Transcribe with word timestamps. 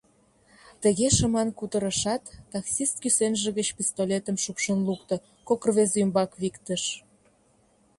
Тыге 0.81 1.07
шыман 1.15 1.49
кутырышат, 1.57 2.23
таксист 2.53 2.95
кӱсенже 3.01 3.49
гыч 3.57 3.67
пистолетым 3.77 4.35
шупшын 4.43 4.79
лукто, 4.87 5.15
кок 5.47 5.61
рвезе 5.67 5.97
ӱмбак 6.03 6.31
виктыш. 6.41 6.83